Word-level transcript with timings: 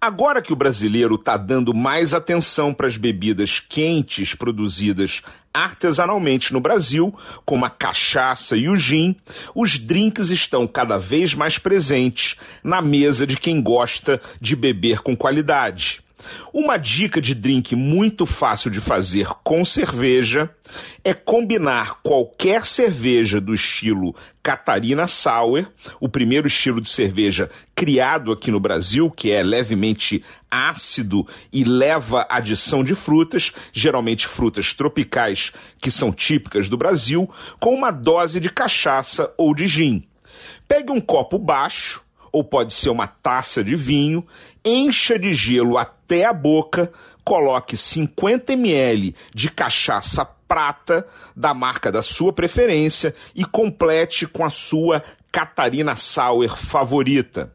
Agora 0.00 0.42
que 0.42 0.52
o 0.52 0.56
brasileiro 0.56 1.14
está 1.14 1.36
dando 1.36 1.72
mais 1.72 2.12
atenção 2.12 2.74
para 2.74 2.86
as 2.86 2.96
bebidas 2.96 3.60
quentes 3.60 4.34
produzidas 4.34 5.22
artesanalmente 5.54 6.52
no 6.52 6.60
Brasil, 6.60 7.14
como 7.44 7.64
a 7.64 7.70
cachaça 7.70 8.56
e 8.56 8.68
o 8.68 8.76
gin, 8.76 9.14
os 9.54 9.78
drinks 9.78 10.30
estão 10.30 10.66
cada 10.66 10.98
vez 10.98 11.34
mais 11.34 11.58
presentes 11.58 12.36
na 12.64 12.80
mesa 12.80 13.26
de 13.26 13.36
quem 13.36 13.60
gosta 13.60 14.20
de 14.40 14.56
beber 14.56 15.00
com 15.00 15.16
qualidade. 15.16 16.02
Uma 16.52 16.76
dica 16.76 17.20
de 17.20 17.34
drink 17.34 17.74
muito 17.74 18.26
fácil 18.26 18.70
de 18.70 18.80
fazer 18.80 19.26
com 19.42 19.64
cerveja 19.64 20.50
é 21.04 21.12
combinar 21.12 22.00
qualquer 22.02 22.64
cerveja 22.64 23.40
do 23.40 23.54
estilo 23.54 24.14
Catarina 24.42 25.06
Sour, 25.06 25.66
o 26.00 26.08
primeiro 26.08 26.48
estilo 26.48 26.80
de 26.80 26.88
cerveja 26.88 27.48
criado 27.74 28.32
aqui 28.32 28.50
no 28.50 28.58
Brasil, 28.58 29.10
que 29.10 29.30
é 29.30 29.42
levemente 29.42 30.24
ácido 30.50 31.26
e 31.52 31.64
leva 31.64 32.26
adição 32.28 32.82
de 32.82 32.94
frutas, 32.94 33.52
geralmente 33.72 34.26
frutas 34.26 34.72
tropicais 34.72 35.52
que 35.80 35.90
são 35.90 36.12
típicas 36.12 36.68
do 36.68 36.76
Brasil, 36.76 37.30
com 37.60 37.74
uma 37.74 37.90
dose 37.90 38.40
de 38.40 38.50
cachaça 38.50 39.32
ou 39.38 39.54
de 39.54 39.66
gin. 39.66 40.06
Pegue 40.66 40.90
um 40.90 41.00
copo 41.00 41.38
baixo, 41.38 42.02
ou 42.32 42.42
pode 42.42 42.72
ser 42.72 42.88
uma 42.88 43.06
taça 43.06 43.62
de 43.62 43.76
vinho, 43.76 44.26
encha 44.64 45.18
de 45.18 45.34
gelo 45.34 45.76
até 45.76 46.24
a 46.24 46.32
boca, 46.32 46.90
coloque 47.22 47.76
50 47.76 48.54
ml 48.54 49.14
de 49.34 49.50
cachaça 49.50 50.24
prata 50.24 51.06
da 51.36 51.54
marca 51.54 51.92
da 51.92 52.02
sua 52.02 52.32
preferência 52.32 53.14
e 53.34 53.44
complete 53.44 54.26
com 54.26 54.44
a 54.44 54.50
sua 54.50 55.02
Catarina 55.30 55.96
Sauer 55.96 56.56
favorita. 56.56 57.52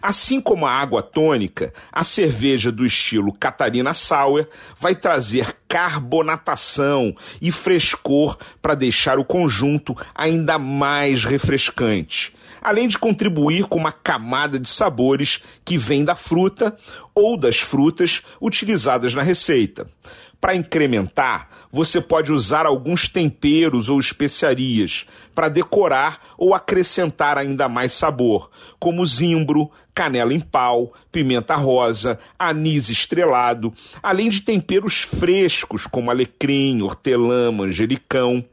Assim 0.00 0.40
como 0.40 0.66
a 0.66 0.70
água 0.70 1.02
tônica, 1.02 1.72
a 1.92 2.04
cerveja 2.04 2.70
do 2.70 2.86
estilo 2.86 3.32
Catarina 3.32 3.92
Sauer 3.94 4.48
vai 4.78 4.94
trazer 4.94 5.56
carbonatação 5.68 7.14
e 7.40 7.50
frescor 7.50 8.38
para 8.62 8.74
deixar 8.74 9.18
o 9.18 9.24
conjunto 9.24 9.96
ainda 10.14 10.58
mais 10.58 11.24
refrescante 11.24 12.36
além 12.66 12.88
de 12.88 12.98
contribuir 12.98 13.64
com 13.66 13.78
uma 13.78 13.92
camada 13.92 14.58
de 14.58 14.68
sabores 14.68 15.40
que 15.64 15.78
vem 15.78 16.04
da 16.04 16.16
fruta 16.16 16.76
ou 17.14 17.36
das 17.36 17.60
frutas 17.60 18.22
utilizadas 18.40 19.14
na 19.14 19.22
receita. 19.22 19.88
Para 20.46 20.54
incrementar, 20.54 21.48
você 21.72 22.00
pode 22.00 22.32
usar 22.32 22.66
alguns 22.66 23.08
temperos 23.08 23.88
ou 23.88 23.98
especiarias 23.98 25.04
para 25.34 25.48
decorar 25.48 26.20
ou 26.38 26.54
acrescentar 26.54 27.36
ainda 27.36 27.68
mais 27.68 27.92
sabor, 27.92 28.48
como 28.78 29.04
zimbro, 29.04 29.68
canela 29.92 30.32
em 30.32 30.38
pau, 30.38 30.92
pimenta 31.10 31.56
rosa, 31.56 32.20
anis 32.38 32.88
estrelado, 32.88 33.72
além 34.00 34.30
de 34.30 34.40
temperos 34.40 35.00
frescos 35.00 35.84
como 35.84 36.12
alecrim, 36.12 36.80
hortelã, 36.80 37.50
manjericão. 37.50 38.44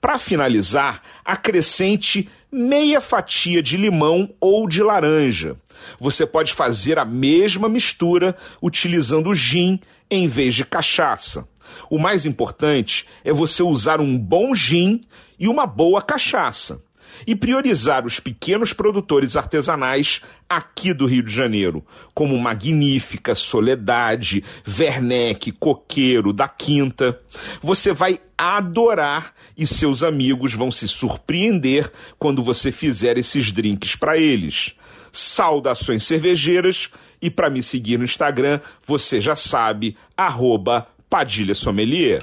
Para 0.00 0.18
finalizar, 0.18 1.00
acrescente 1.24 2.28
meia 2.50 3.00
fatia 3.00 3.62
de 3.62 3.76
limão 3.76 4.28
ou 4.40 4.68
de 4.68 4.82
laranja. 4.82 5.56
Você 5.98 6.26
pode 6.26 6.52
fazer 6.52 6.98
a 6.98 7.04
mesma 7.04 7.68
mistura 7.68 8.36
utilizando 8.62 9.34
gin 9.34 9.80
em 10.10 10.28
vez 10.28 10.54
de 10.54 10.64
cachaça. 10.64 11.48
O 11.90 11.98
mais 11.98 12.24
importante 12.24 13.06
é 13.24 13.32
você 13.32 13.62
usar 13.62 14.00
um 14.00 14.18
bom 14.18 14.54
gin 14.54 15.04
e 15.38 15.48
uma 15.48 15.66
boa 15.66 16.00
cachaça. 16.00 16.85
E 17.26 17.34
priorizar 17.34 18.04
os 18.04 18.20
pequenos 18.20 18.72
produtores 18.72 19.36
artesanais 19.36 20.20
aqui 20.48 20.92
do 20.92 21.06
Rio 21.06 21.22
de 21.22 21.32
Janeiro, 21.32 21.84
como 22.14 22.38
Magnífica, 22.38 23.34
Soledade, 23.34 24.44
Werneck, 24.66 25.52
Coqueiro, 25.52 26.32
da 26.32 26.48
Quinta. 26.48 27.18
Você 27.60 27.92
vai 27.92 28.20
adorar 28.38 29.32
e 29.56 29.66
seus 29.66 30.02
amigos 30.02 30.52
vão 30.54 30.70
se 30.70 30.86
surpreender 30.86 31.90
quando 32.18 32.42
você 32.42 32.70
fizer 32.70 33.16
esses 33.18 33.50
drinks 33.50 33.96
para 33.96 34.16
eles. 34.16 34.74
Saudações 35.10 36.04
cervejeiras 36.04 36.90
e 37.20 37.30
para 37.30 37.48
me 37.48 37.62
seguir 37.62 37.98
no 37.98 38.04
Instagram, 38.04 38.60
você 38.86 39.20
já 39.20 39.34
sabe, 39.34 39.96
arroba 40.16 40.86
Padilha 41.08 41.54
Sommelier. 41.54 42.22